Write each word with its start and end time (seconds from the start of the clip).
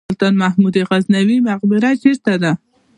سلطان 0.07 0.33
محمود 0.43 0.75
غزنوي 0.89 1.37
مقبره 1.49 1.89
چیرته 2.01 2.33
ده؟ 2.41 2.51